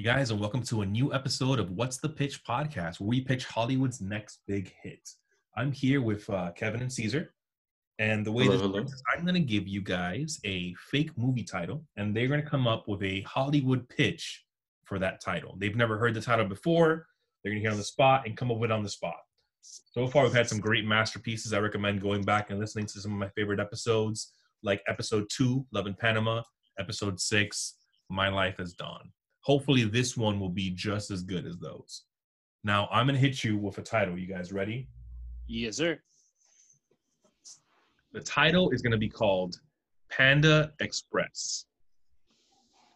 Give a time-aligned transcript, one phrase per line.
[0.00, 3.20] Hey guys, and welcome to a new episode of What's the Pitch podcast, where we
[3.20, 5.06] pitch Hollywood's next big hit.
[5.58, 7.34] I'm here with uh, Kevin and Caesar,
[7.98, 8.80] and the way Hello, this hello.
[8.80, 12.42] works is I'm going to give you guys a fake movie title, and they're going
[12.42, 14.42] to come up with a Hollywood pitch
[14.86, 15.54] for that title.
[15.58, 17.06] They've never heard the title before.
[17.44, 19.20] They're going to hear on the spot and come up with it on the spot.
[19.60, 21.52] So far, we've had some great masterpieces.
[21.52, 24.32] I recommend going back and listening to some of my favorite episodes,
[24.62, 26.40] like episode two, Love in Panama,
[26.78, 27.74] episode six,
[28.08, 29.12] My Life as Dawn.
[29.42, 32.04] Hopefully, this one will be just as good as those.
[32.62, 34.18] Now, I'm going to hit you with a title.
[34.18, 34.88] You guys ready?
[35.46, 35.98] Yes, sir.
[38.12, 39.56] The title is going to be called
[40.10, 41.64] Panda Express.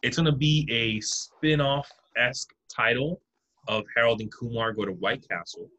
[0.02, 3.22] It's going to be a spin off esque title
[3.68, 5.70] of Harold and Kumar Go to White Castle,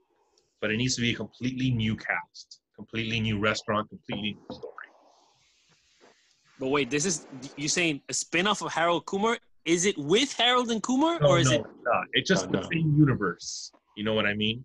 [0.62, 4.72] but it needs to be a completely new cast, completely new restaurant, completely new story.
[6.60, 9.38] But wait, this is you saying a spin-off of Harold Kumar?
[9.66, 11.62] Is it with Harold and Kumar, or is no, it?
[11.62, 12.04] it's not.
[12.14, 12.70] It's just No, the no.
[12.72, 13.72] same universe.
[13.98, 14.64] You know what I mean?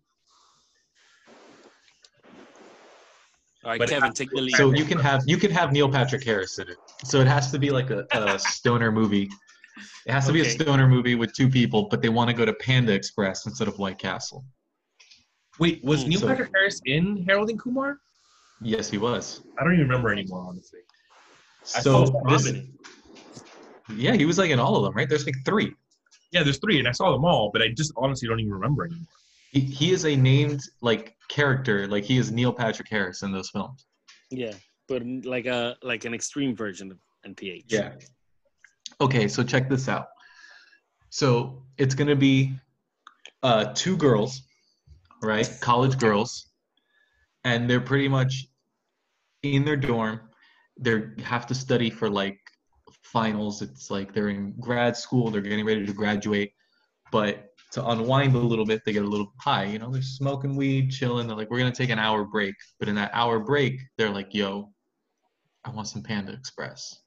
[3.65, 4.57] All right, but Kevin, take the lead.
[4.57, 6.77] So you can have you can have Neil Patrick Harris in it.
[7.05, 9.29] So it has to be like a, a stoner movie.
[10.07, 12.45] It has to be a stoner movie with two people, but they want to go
[12.45, 14.45] to Panda Express instead of White Castle.
[15.59, 17.99] Wait, was Hmm, Neil so- Patrick Harris in Harold and Kumar?
[18.63, 19.43] Yes, he was.
[19.59, 20.81] I don't even remember anymore, honestly.
[21.77, 22.79] I So saw this, Robin.
[23.97, 25.09] Yeah, he was like in all of them, right?
[25.09, 25.75] There's like three.
[26.33, 28.85] Yeah, there's three, and I saw them all, but I just honestly don't even remember
[28.85, 29.07] anymore.
[29.53, 33.51] He, he is a named like character, like he is Neil Patrick Harris in those
[33.51, 33.87] films.
[34.31, 34.53] yeah,
[34.89, 37.65] but like a like an extreme version of NPH.
[37.69, 37.93] Yeah.
[39.01, 40.07] Okay, so check this out.
[41.11, 42.53] So it's gonna be
[43.43, 44.43] uh, two girls,
[45.23, 45.51] right?
[45.61, 46.47] College girls,
[47.45, 48.47] and they're pretty much
[49.43, 50.21] in their dorm.
[50.79, 52.39] They have to study for like
[53.13, 53.63] finals.
[53.63, 55.31] It's like they're in grad school.
[55.31, 56.53] They're getting ready to graduate,
[57.13, 59.65] but to unwind a little bit, they get a little high.
[59.65, 61.27] You know, they're smoking weed, chilling.
[61.27, 62.55] They're like, we're gonna take an hour break.
[62.79, 64.73] But in that hour break, they're like, yo,
[65.65, 67.01] I want some Panda Express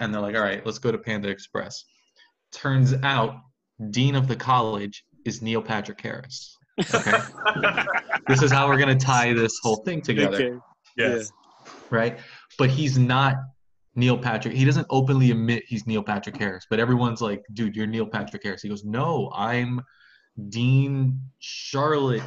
[0.00, 1.84] and they're like, all right, let's go to Panda Express.
[2.52, 3.36] Turns out,
[3.90, 6.56] dean of the college is Neil Patrick Harris.
[6.94, 7.18] Okay,
[8.28, 10.56] this is how we're gonna tie this whole thing together, Okay.
[10.96, 11.32] Yes.
[11.90, 12.18] right?
[12.58, 13.36] But he's not
[13.96, 14.54] Neil Patrick.
[14.54, 18.42] He doesn't openly admit he's Neil Patrick Harris, but everyone's like, dude, you're Neil Patrick
[18.42, 18.62] Harris.
[18.62, 19.80] He goes, no, I'm
[20.48, 22.22] Dean Charlotte,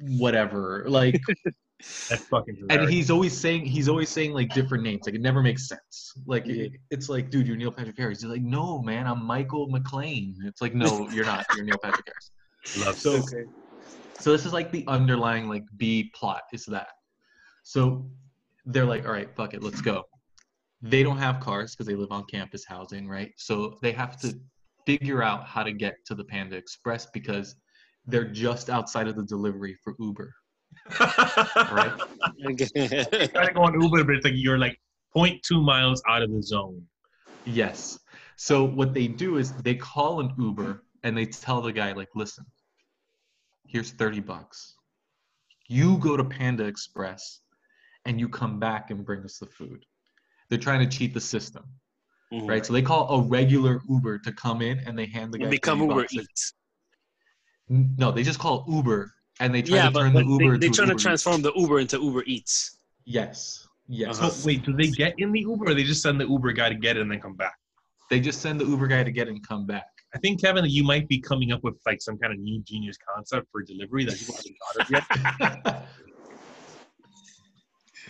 [0.00, 0.84] whatever.
[0.88, 1.20] Like,
[2.08, 5.42] That's fucking and he's always saying he's always saying like different names like it never
[5.42, 9.06] makes sense like it, it's like dude you're neil patrick harris he's like no man
[9.06, 12.30] i'm michael mclean it's like no you're not you're neil patrick harris
[12.76, 13.44] Love so Okay.
[14.20, 16.88] so this is like the underlying like b plot is that
[17.62, 18.08] so
[18.66, 20.04] they're like all right fuck it let's go
[20.82, 24.38] they don't have cars because they live on campus housing right so they have to
[24.84, 27.54] figure out how to get to the panda express because
[28.06, 28.32] they're mm.
[28.32, 30.34] just outside of the delivery for uber
[31.00, 31.92] right
[32.46, 32.66] Okay.
[33.28, 34.78] trying to go on Uber, but it's like you're like
[35.16, 36.82] 0.2 miles out of the zone.
[37.44, 37.98] Yes.
[38.36, 42.08] So what they do is they call an Uber and they tell the guy like,
[42.14, 42.44] "Listen,
[43.66, 44.76] here's 30 bucks.
[45.68, 47.40] You go to Panda Express
[48.04, 49.84] and you come back and bring us the food."
[50.52, 51.64] They're trying to cheat the system,
[52.30, 52.46] Mhm.
[52.46, 52.66] right?
[52.66, 55.50] So they call a regular Uber to come in and they hand the guy And
[55.50, 56.12] become Uber bucks.
[56.12, 56.52] Eats.
[57.70, 60.38] No, they just call Uber and they try Yeah, to but, turn but the Uber
[60.38, 61.02] they, into they trying to Uber Eats.
[61.04, 62.80] transform the Uber into Uber Eats.
[63.06, 63.66] Yes.
[63.88, 64.18] Yes.
[64.18, 64.28] Uh-huh.
[64.28, 66.68] So wait, do they get in the Uber or they just send the Uber guy
[66.68, 67.56] to get it and then come back?
[68.10, 69.86] They just send the Uber guy to get it and come back.
[70.14, 72.98] I think Kevin, you might be coming up with like some kind of new genius
[73.16, 74.90] concept for delivery that people haven't thought of
[75.64, 75.86] yet.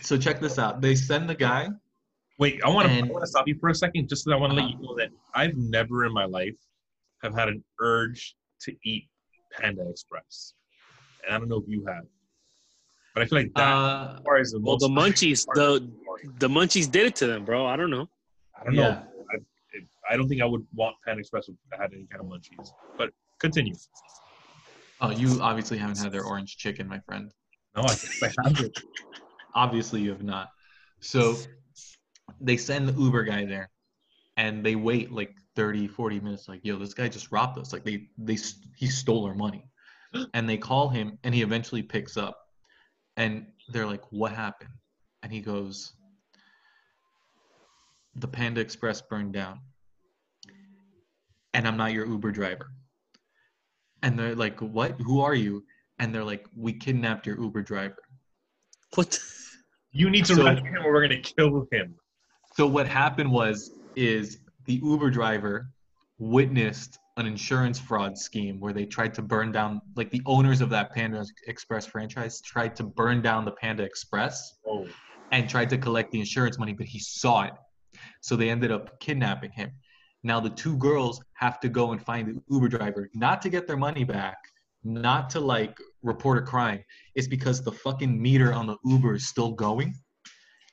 [0.01, 0.81] so check this out.
[0.81, 1.69] They send the guy
[2.39, 4.39] Wait, I want to I want to stop you for a second, just because I
[4.39, 4.77] want to let Uh-huh.
[4.79, 6.55] you know that I've never in my life
[7.21, 9.07] have had an urge to eat
[9.51, 10.53] Panda Express,
[11.25, 12.03] and I don't know if you have,
[13.13, 15.87] but I feel like that uh, far is the Well, the munchies, the
[16.39, 17.65] the munchies did it to them, bro.
[17.65, 18.09] I don't know.
[18.59, 18.89] I don't know.
[19.31, 19.37] I,
[20.09, 22.69] I don't think I would want Panda Express if I had any kind of munchies.
[22.97, 23.75] But continue.
[25.01, 27.31] Oh, you obviously haven't had their orange chicken, my friend.
[27.75, 28.77] No, I, I haven't.
[29.55, 30.49] Obviously, you have not.
[31.01, 31.35] So
[32.43, 33.69] they send the Uber guy there
[34.37, 37.71] and they wait like 30, 40 minutes, like, yo, this guy just robbed us.
[37.71, 38.37] Like, they, they,
[38.75, 39.65] he stole our money.
[40.35, 42.37] And they call him and he eventually picks up.
[43.17, 44.69] And they're like, what happened?
[45.23, 45.93] And he goes,
[48.15, 49.59] the Panda Express burned down.
[51.55, 52.71] And I'm not your Uber driver.
[54.03, 54.99] And they're like, what?
[55.01, 55.63] Who are you?
[55.97, 57.97] And they're like, we kidnapped your Uber driver.
[58.93, 59.19] What?
[59.91, 61.95] You need to So- rescue him, or we're gonna kill him.
[62.55, 65.69] So what happened was is the Uber driver
[66.19, 70.69] witnessed an insurance fraud scheme where they tried to burn down, like the owners of
[70.69, 74.87] that Panda Express franchise tried to burn down the Panda Express Oh,
[75.31, 77.53] and tried to collect the insurance money, but he saw it.
[78.21, 79.71] So they ended up kidnapping him.
[80.23, 83.67] Now the two girls have to go and find the Uber driver, not to get
[83.67, 84.37] their money back,
[84.83, 86.83] not to like report a crime.
[87.15, 89.95] It's because the fucking meter on the Uber is still going.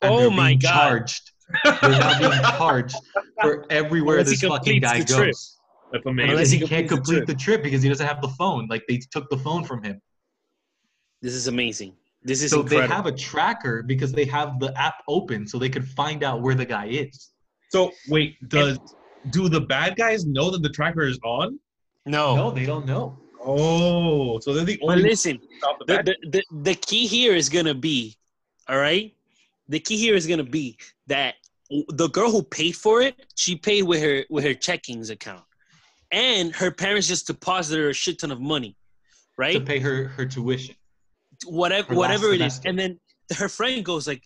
[0.03, 0.73] Oh they're my being God.
[0.73, 1.31] Charged.
[1.65, 2.97] They're now being charged
[3.43, 5.27] for everywhere Unless he this fucking guy the trip.
[5.29, 5.59] goes.
[5.93, 6.37] that's Unless amazing.
[6.37, 7.27] Because he he can't completes the complete trip.
[7.27, 8.67] the trip because he doesn't have the phone.
[8.69, 10.01] Like they took the phone from him.
[11.23, 11.95] This is amazing.
[12.23, 12.89] This is So incredible.
[12.89, 16.43] they have a tracker because they have the app open so they could find out
[16.43, 17.31] where the guy is.
[17.71, 18.79] So wait, does
[19.31, 21.59] do the bad guys know that the tracker is on?
[22.07, 22.35] no.
[22.37, 23.19] No, they don't know.
[23.43, 24.97] Oh, so they're the only.
[24.97, 28.17] But listen, ones to stop the the, the, the, the key here is gonna be,
[28.69, 29.15] all right.
[29.69, 30.77] The key here is gonna be
[31.07, 31.37] that
[31.89, 35.45] the girl who paid for it, she paid with her with her checkings account,
[36.11, 38.77] and her parents just deposited her a shit ton of money,
[39.39, 39.55] right?
[39.55, 40.75] To pay her her tuition.
[41.47, 42.69] Whatever her whatever it is, semester.
[42.69, 43.01] and then
[43.37, 44.23] her friend goes like,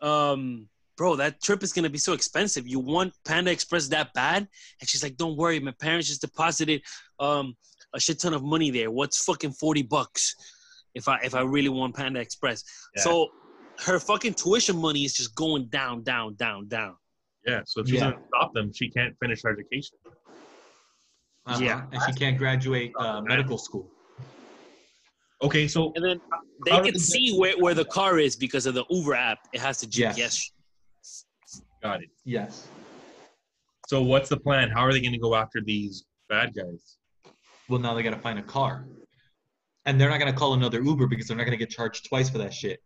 [0.00, 0.68] um.
[0.96, 2.68] Bro, that trip is gonna be so expensive.
[2.68, 4.46] You want Panda Express that bad?
[4.80, 6.82] And she's like, "Don't worry, my parents just deposited
[7.18, 7.56] um,
[7.94, 8.90] a shit ton of money there.
[8.90, 10.36] What's fucking forty bucks
[10.94, 12.62] if I if I really want Panda Express?"
[12.94, 13.04] Yeah.
[13.04, 13.30] So
[13.82, 16.96] her fucking tuition money is just going down, down, down, down.
[17.46, 18.10] Yeah, so if she Yeah.
[18.10, 19.96] gonna stop them, she can't finish her education.
[21.46, 21.58] Uh-huh.
[21.62, 21.86] Yeah.
[21.92, 23.90] And she can't graduate uh, medical school.
[25.42, 26.20] Okay, so And then
[26.66, 29.38] they can see where, where the car is because of the Uber app.
[29.54, 30.16] It has to GPS.
[30.18, 30.52] Yes.
[31.82, 32.10] got it.
[32.24, 32.68] Yes.
[33.88, 34.68] So what's the plan?
[34.68, 36.98] How are they gonna go after these bad guys?
[37.70, 38.84] Well, now they got to find a car.
[39.86, 42.06] And they're not going to call another Uber because they're not going to get charged
[42.08, 42.80] twice for that shit.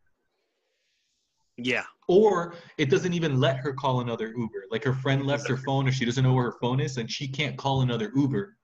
[1.57, 1.85] Yeah.
[2.09, 4.65] Or it doesn't even let her call another Uber.
[4.71, 7.11] Like her friend left her phone or she doesn't know where her phone is and
[7.11, 8.57] she can't call another Uber.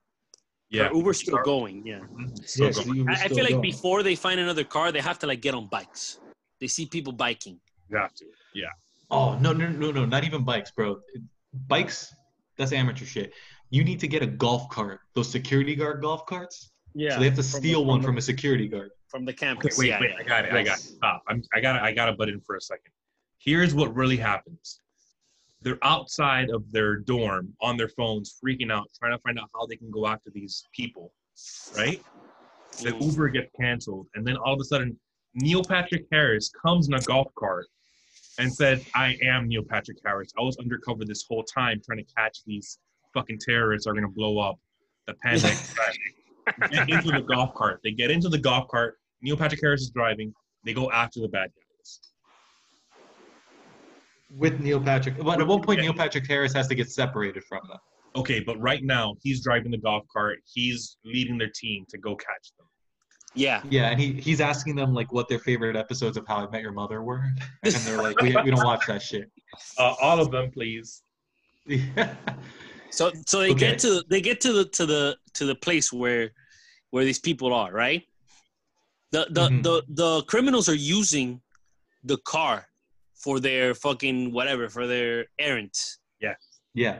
[0.69, 1.85] Yeah, Her Uber's still going.
[1.85, 1.99] Yeah.
[1.99, 2.27] Mm-hmm.
[2.43, 3.05] Still Yes, going.
[3.05, 3.61] the I, I still feel like going.
[3.61, 6.19] before they find another car, they have to like get on bikes.
[6.59, 7.59] They see people biking.
[7.91, 8.25] got to.
[8.53, 8.67] Yeah,
[9.09, 10.99] Oh, no, no, no, no, not even bikes, bro.
[11.67, 12.13] Bikes,
[12.57, 13.33] that's amateur shit.
[13.69, 16.71] You need to get a golf cart, those security guard golf carts.
[16.93, 17.11] Yeah.
[17.15, 18.91] So they have to From the- steal one from from a security guard.
[19.11, 19.77] From the Okay, campus.
[19.77, 20.11] wait, yeah, wait.
[20.17, 20.53] I got it.
[20.53, 20.81] I got it.
[20.81, 21.23] Stop.
[21.27, 21.81] I'm, I got.
[21.81, 22.91] I got to butt in for a second.
[23.37, 24.79] Here's what really happens.
[25.61, 29.65] They're outside of their dorm on their phones, freaking out, trying to find out how
[29.67, 31.13] they can go after these people.
[31.77, 32.01] Right?
[32.81, 32.95] The.
[32.97, 34.97] Uber gets canceled, and then all of a sudden,
[35.35, 37.67] Neil Patrick Harris comes in a golf cart
[38.39, 40.31] and says, "I am Neil Patrick Harris.
[40.39, 42.79] I was undercover this whole time trying to catch these
[43.13, 43.87] fucking terrorists.
[43.87, 44.57] Are going to blow up
[45.05, 45.97] the Express."
[46.71, 47.79] get into the golf cart.
[47.83, 48.97] They get into the golf cart.
[49.21, 50.33] Neil Patrick Harris is driving.
[50.63, 51.99] They go after the bad guys.
[54.29, 55.17] With Neil Patrick.
[55.17, 57.77] But at one point, Neil Patrick Harris has to get separated from them.
[58.15, 60.39] Okay, but right now he's driving the golf cart.
[60.45, 62.67] He's leading their team to go catch them.
[63.33, 63.61] Yeah.
[63.69, 66.61] Yeah, and he, he's asking them like what their favorite episodes of How I Met
[66.61, 67.23] Your Mother were,
[67.63, 69.31] and they're like, we, we don't watch that shit.
[69.77, 71.03] Uh, all of them, please.
[72.93, 73.69] So so they Okay.
[73.69, 76.31] get to they get to the to the to the place where
[76.89, 78.03] where these people are, right?
[79.11, 79.63] The the Mhm.
[79.63, 81.41] the, the criminals are using
[82.03, 82.67] the car
[83.15, 85.99] for their fucking whatever for their errands.
[86.19, 86.35] yeah,
[86.73, 86.99] Yeah.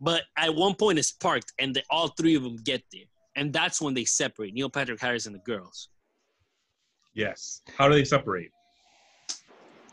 [0.00, 3.08] But at one point it's parked and they, all three of them get there.
[3.36, 5.88] And that's when they separate Neil Patrick Harris and the girls.
[7.14, 7.62] Yes.
[7.78, 8.50] How do they separate?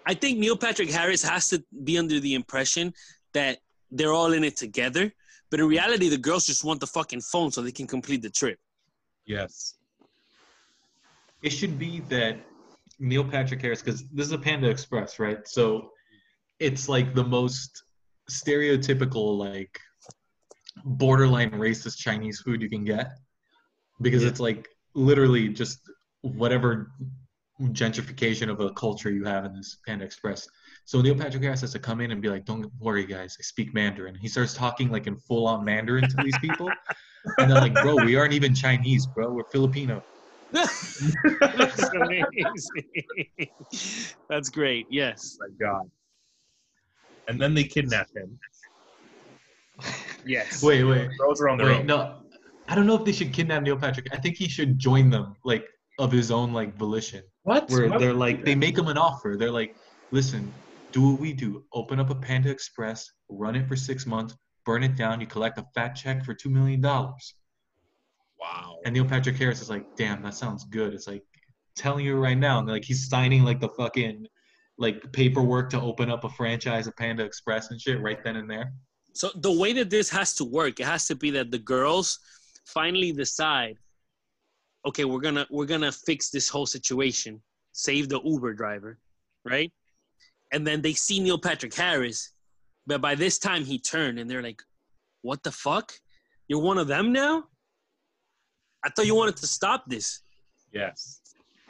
[0.06, 2.94] I think Neil Patrick Harris has to be under the impression
[3.34, 3.60] that
[3.91, 5.13] they're all in it together.
[5.50, 8.30] But in reality, the girls just want the fucking phone so they can complete the
[8.30, 8.60] trip.
[9.25, 9.75] Yes.
[11.42, 12.40] It should be that
[13.00, 15.48] Neil Patrick Harris, because this is a Panda Express, right?
[15.48, 15.90] So
[16.60, 17.84] it's like the most
[18.30, 19.80] stereotypical, like
[20.86, 23.12] borderline racist Chinese food you can get,
[24.02, 24.30] because Yeah.
[24.30, 25.80] it's like literally just
[26.22, 26.92] whatever
[27.62, 30.48] gentrification of a culture you have in this Panda Express.
[30.86, 33.44] So Neil Patrick Harris has to come in and be like, "Don't worry, guys, I
[33.44, 36.72] speak Mandarin." He starts talking like in full on Mandarin to these people,
[37.38, 39.32] and they're like, "Bro, we aren't even Chinese, bro.
[39.32, 40.04] We're Filipino."
[41.39, 43.50] That's amazing.
[44.29, 44.88] That's great.
[44.89, 45.38] Yes.
[45.41, 45.89] Oh my God.
[47.27, 48.38] And then they kidnap him.
[50.25, 50.62] Yes.
[50.62, 51.79] Wait, wait, Those are on their wait.
[51.79, 51.86] own.
[51.86, 52.22] No,
[52.67, 54.08] I don't know if they should kidnap Neil Patrick.
[54.12, 55.65] I think he should join them, like
[56.00, 57.24] of his own like volition.
[57.43, 57.70] What?
[57.70, 59.36] Where Why they're like, they make him an offer.
[59.38, 59.75] They're like,
[60.12, 60.51] listen,
[60.91, 61.63] do what we do.
[61.74, 65.22] Open up a Panda Express, run it for six months, burn it down.
[65.22, 67.36] You collect a fat check for two million dollars.
[68.42, 68.80] Wow.
[68.86, 70.94] And Neil Patrick Harris is like, damn, that sounds good.
[70.94, 71.24] It's like
[71.76, 74.26] telling you right now, and like he's signing like the fucking
[74.78, 78.50] like paperwork to open up a franchise of Panda Express and shit right then and
[78.50, 78.74] there.
[79.14, 82.18] So the way that this has to work, it has to be that the girls
[82.66, 83.78] finally decide,
[84.88, 87.42] okay, we're gonna we're gonna fix this whole situation,
[87.74, 88.98] save the Uber driver,
[89.46, 89.72] right?
[90.52, 92.34] And then they see Neil Patrick Harris,
[92.88, 94.64] but by this time he turned and they're like,
[95.22, 95.94] "What the fuck?
[96.48, 97.46] You're one of them now?
[98.84, 100.22] I thought you wanted to stop this."
[100.72, 101.22] Yes.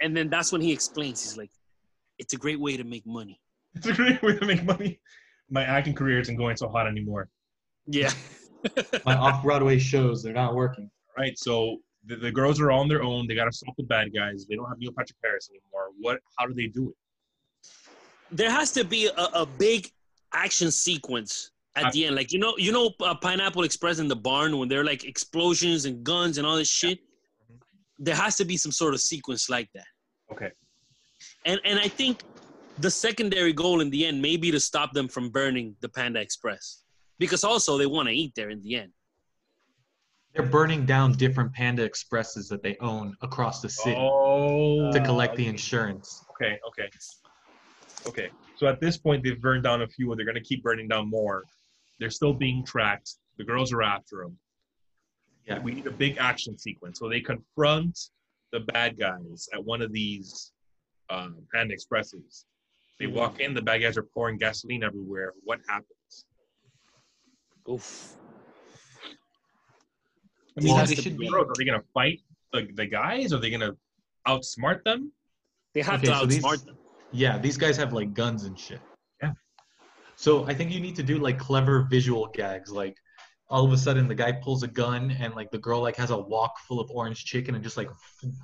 [0.01, 1.21] And then that's when he explains.
[1.23, 1.51] He's like,
[2.17, 3.39] "It's a great way to make money."
[3.75, 4.99] It's a great way to make money.
[5.49, 7.29] My acting career isn't going so hot anymore.
[7.87, 8.11] Yeah.
[9.05, 10.91] My off Broadway shows, they're not working.
[11.17, 11.37] Right.
[11.37, 13.27] So the, the girls are on their own.
[13.27, 14.45] They got to stop the bad guys.
[14.49, 15.91] They don't have Neil Patrick Harris anymore.
[16.01, 16.19] What?
[16.37, 16.95] How do they do it?
[18.31, 19.91] there has to be a, a big
[20.33, 22.15] action sequence at I- the end.
[22.15, 25.85] Like you know, you know, uh, Pineapple Express in the barn when they're like explosions
[25.85, 26.99] and guns and all this shit.
[27.99, 29.85] There has to be some sort of sequence like that.
[30.31, 30.49] Okay.
[31.45, 32.21] And and I think
[32.79, 36.19] the secondary goal in the end may be to stop them from burning the Panda
[36.19, 36.83] Express
[37.19, 38.91] because also they want to eat there in the end.
[40.33, 44.91] They're burning down different Panda Expresses that they own across the city Oh.
[44.91, 46.23] to collect the insurance.
[46.31, 46.57] Okay.
[46.69, 46.89] Okay.
[48.07, 48.29] Okay.
[48.55, 50.87] So at this point, they've burned down a few, and they're going to keep burning
[50.87, 51.43] down more.
[52.01, 53.11] They're still being tracked.
[53.37, 54.35] The girls are after them.
[55.47, 55.59] Yeah.
[55.59, 56.97] We need a big action sequence.
[56.99, 57.97] So they confront
[58.51, 60.51] the bad guys at one of these
[61.11, 62.45] um, Panda Expresses.
[62.99, 63.53] They walk in.
[63.53, 65.33] The bad guys are pouring gasoline everywhere.
[65.43, 66.25] What happens?
[67.69, 68.15] Oof.
[70.57, 71.47] I mean, Well, they should be- girls.
[71.49, 72.19] Are they going to fight
[72.51, 73.31] the, the guys?
[73.31, 73.77] Are they going to
[74.27, 75.11] outsmart them?
[75.73, 76.77] They have Okay, to so these- outsmart them.
[77.11, 78.79] Yeah, these guys have like guns and shit.
[80.21, 82.95] So I think you need to do like clever visual gags, like
[83.49, 86.11] all of a sudden the guy pulls a gun and like the girl like has
[86.11, 87.89] a wok full of orange chicken and just like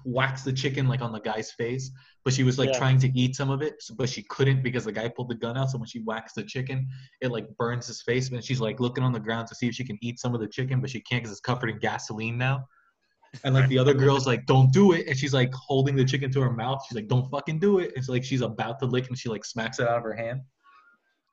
[0.04, 1.92] whacks the chicken like on the guy's face,
[2.26, 2.80] but she was like Yeah.
[2.80, 5.56] trying to eat some of it, but she couldn't because the guy pulled the gun
[5.56, 5.70] out.
[5.70, 6.88] So when she whacks the chicken,
[7.22, 9.76] it like burns his face, and she's like looking on the ground to see if
[9.76, 12.40] she can eat some of the chicken, but she can't because it's covered in gasoline
[12.40, 12.66] now.
[13.44, 16.32] And like the other girl's like, "Don't do it," and she's like holding the chicken
[16.32, 16.84] to her mouth.
[16.88, 19.46] She's like, "Don't fucking do it." It's like she's about to lick, and she like
[19.46, 20.42] smacks it out of her hand.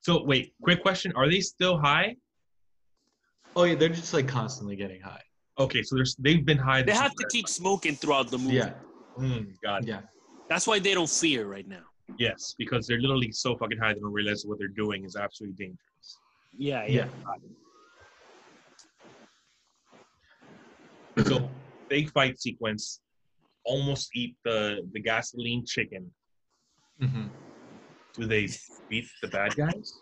[0.05, 2.17] So wait, quick question: Are they still high?
[3.57, 5.23] Oh yeah, they're just like constantly getting high.
[5.59, 6.83] Okay, so there's they've been high.
[6.83, 7.51] They have to keep time.
[7.53, 8.57] smoking throughout the movie.
[8.57, 8.73] Yeah,
[9.19, 9.89] Mm, got it.
[9.89, 10.01] yeah.
[10.51, 11.85] That's why they don't fear right now.
[12.19, 15.57] Yes, because they're literally so fucking high they don't realize what they're doing is absolutely
[15.57, 16.19] dangerous.
[16.57, 17.09] Yeah, Yeah.
[21.25, 21.49] So
[21.89, 23.01] big fight sequence,
[23.65, 26.13] almost eat the the gasoline chicken.
[27.01, 27.29] hmm
[28.15, 28.49] Do they
[28.89, 29.93] beat the bad guys?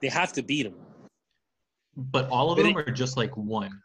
[0.00, 0.74] They have to beat them.
[1.96, 3.82] But all of But them it- are just like one.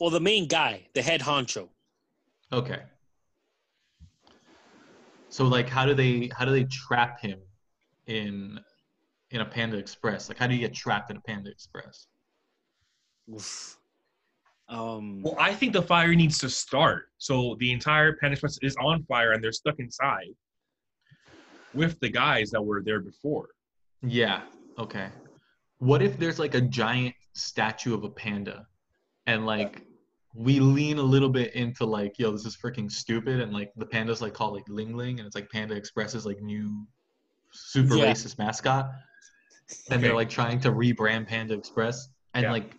[0.00, 1.68] Well, the main guy, the head honcho.
[2.52, 2.82] Okay.
[5.28, 7.40] So like, how do they how do they trap him
[8.06, 8.60] in
[9.30, 10.28] in a Panda Express?
[10.28, 12.06] Like, how do you get trapped in a Panda Express?
[13.34, 13.76] Oof.
[14.68, 17.10] Um, Well, I think the fire needs to start.
[17.18, 20.28] So the entire Panda Express is on fire and they're stuck inside
[21.74, 23.48] with the guys that were there before.
[24.02, 24.42] Yeah.
[24.78, 25.08] Okay.
[25.78, 28.66] What if there's like a giant statue of a panda,
[29.26, 29.82] and like
[30.34, 33.86] we lean a little bit into like, yo, this is freaking stupid, and like the
[33.86, 36.86] panda's like called like Ling Ling, and it's like Panda Express's like new
[37.52, 38.12] super Yeah.
[38.12, 38.90] racist mascot,
[39.90, 42.52] and they're like trying to rebrand Panda Express, and Yeah.
[42.52, 42.74] like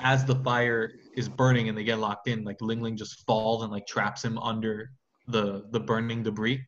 [0.00, 3.64] as the fire is burning and they get locked in, like Ling Ling just falls
[3.64, 4.92] and like traps him under
[5.26, 6.62] the the burning debris.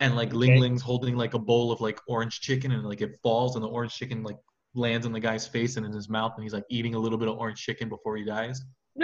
[0.00, 3.16] And like Ling Ling's holding like a bowl of like orange chicken and like it
[3.22, 4.36] falls and the orange chicken like
[4.74, 7.16] lands on the guy's face and in his mouth and he's like eating a little
[7.16, 8.62] bit of orange chicken before he dies.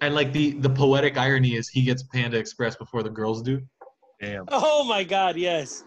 [0.00, 3.60] And like the the poetic irony is he gets Panda Express before the girls do.
[4.20, 4.46] Damn.
[4.48, 5.84] oh my God, yes.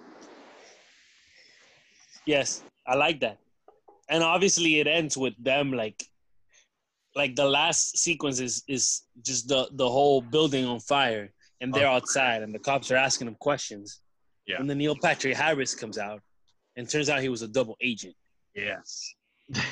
[2.25, 3.39] Yes, I like that.
[4.09, 6.03] And obviously it ends with them like
[7.15, 11.33] like the last sequence is is just the the whole building on fire
[11.63, 11.79] and oh.
[11.79, 11.93] they're Oh.
[11.95, 14.01] outside and the cops are asking them questions.
[14.45, 14.57] Yeah.
[14.59, 16.21] And then Neil Patrick Harris comes out
[16.75, 18.15] and turns out he was a double agent.
[18.55, 19.01] Yes.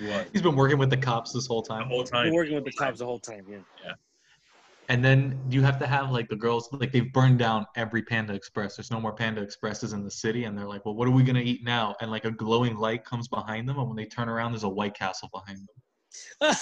[0.00, 0.26] He was.
[0.32, 1.88] He's been working with the cops this whole The time.
[1.88, 2.26] whole time.
[2.26, 3.58] Been working with the cops the whole time, Yeah.
[3.84, 3.94] yeah.
[4.88, 8.32] And then you have to have like the girls like they've burned down every Panda
[8.32, 8.76] Express.
[8.76, 11.24] There's no more Panda Expresses in the city, and they're like, "Well, what are we
[11.24, 14.28] gonna eat now?" And like a glowing light comes behind them, and when they turn
[14.28, 15.58] around, there's a White Castle behind
[16.40, 16.54] them.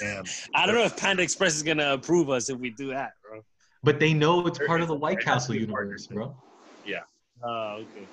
[0.00, 0.24] Damn.
[0.54, 3.40] I don't know if Panda Express is gonna approve us if we do that, bro.
[3.82, 6.12] But they know it's part of the White there has to Castle universe, partnership.
[6.14, 6.36] bro.
[7.42, 8.06] Oh, okay.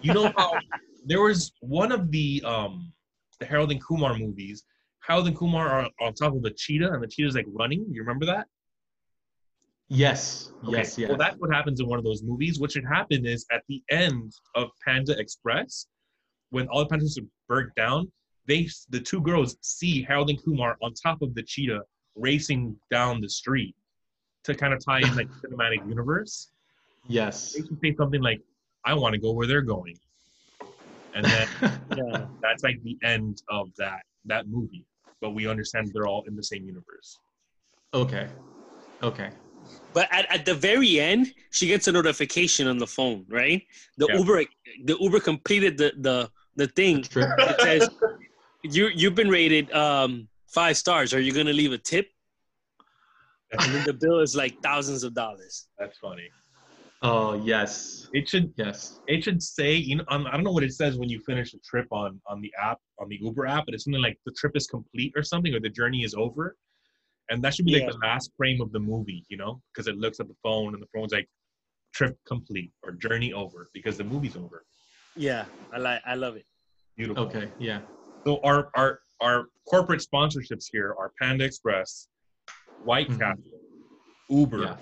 [0.00, 0.52] You know how
[1.06, 2.92] there was one of the um
[3.38, 4.64] the Harold and Kumar movies.
[5.00, 7.86] Harold and Kumar are on top of a cheetah, and the cheetah's like running.
[7.90, 8.46] You remember that?
[9.88, 10.52] Yes.
[10.62, 10.98] Okay, Yes.
[10.98, 11.08] Yes.
[11.08, 12.60] Well, that's what happens in one of those movies.
[12.60, 15.86] What should happen is at the end of Panda Express,
[16.50, 18.12] when all the pandas are burnt down,
[18.46, 21.82] they the two girls see Harold and Kumar on top of the cheetah
[22.16, 23.74] racing down the street
[24.44, 26.50] to kind of tie in like cinematic universe.
[27.08, 27.52] yes.
[27.52, 28.40] They should say something like,
[28.84, 29.96] "I want to go where they're going,"
[31.14, 31.48] and then
[31.96, 32.26] Yeah.
[32.40, 34.84] that's like the end of that that movie.
[35.20, 37.18] But we understand they're all in the same universe.
[37.94, 38.28] okay.
[39.02, 39.30] Okay.
[39.92, 43.62] But at, at the very end, she gets a notification on the phone, right?
[43.98, 44.18] The Yeah.
[44.18, 44.44] Uber
[44.84, 47.02] the Uber completed the the the thing.
[47.02, 47.24] True.
[47.38, 47.90] It says
[48.62, 51.14] you you've been rated um five stars.
[51.14, 52.08] Are you gonna leave a tip?
[53.52, 55.66] And then the bill is like thousands of dollars.
[55.78, 56.30] That's funny.
[57.02, 58.08] Oh yes.
[58.12, 59.00] It should Yes.
[59.06, 61.58] it should say you know I don't know what it says when you finish a
[61.58, 64.52] trip on on the app on the Uber app, but it's something like the trip
[64.54, 66.56] is complete or something, or the journey is over,
[67.30, 67.86] and that should be Yeah.
[67.86, 70.74] like the last frame of the movie, you know, because it looks at the phone
[70.74, 71.28] and the phone's like
[71.94, 74.64] trip complete or journey over because the movie's over.
[75.16, 76.44] Yeah, I like I love it.
[76.96, 77.24] Beautiful.
[77.24, 77.50] Okay.
[77.58, 77.80] Yeah.
[78.26, 82.08] So our our our corporate sponsorships here are Panda Express,
[82.84, 83.18] White Mhm.
[83.18, 83.60] Castle,
[84.28, 84.62] Uber.
[84.62, 84.76] Yeah.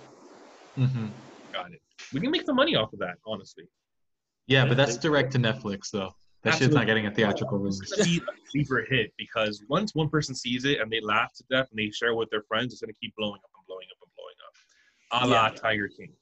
[0.84, 1.06] Mm-hmm.
[1.52, 1.82] Got it.
[2.12, 3.64] We can make some money off of that, honestly.
[4.46, 6.14] Yeah, but that's direct to Netflix though.
[6.42, 7.80] That shit's not getting a theatrical release.
[7.82, 11.32] It's gonna be a sleeper hit because once one person sees it and they laugh
[11.34, 13.86] to death and they share with their friends, it's gonna keep blowing up and blowing
[13.90, 15.26] up and blowing up.
[15.26, 15.54] A la Yeah.
[15.54, 16.12] Tiger King.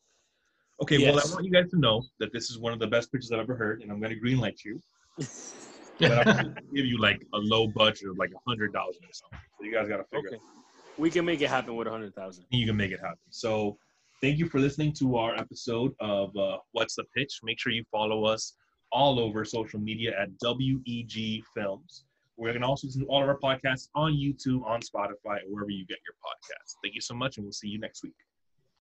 [0.83, 3.13] Okay, well I want you guys to know that this is one of the best
[3.13, 4.83] pitches I've ever heard, and I'm gonna greenlight you.
[5.99, 9.39] But I'm give you like a low budget of like a hundred dollars or something.
[9.59, 10.37] So you guys gotta figure Okay.
[10.37, 10.99] it out.
[10.99, 12.45] We can make it happen with a hundred thousand.
[12.51, 13.19] You can make it happen.
[13.31, 13.79] So
[14.23, 17.41] thank you for listening to our episode of uh, What's the Pitch.
[17.43, 18.55] Make sure you follow us
[18.93, 22.05] all over social media at WEG Films.
[22.39, 25.71] We're going to also listen to all of our podcasts on YouTube, on Spotify, wherever
[25.71, 26.77] you get your podcasts.
[26.83, 28.13] Thank you so much, and we'll see you next week.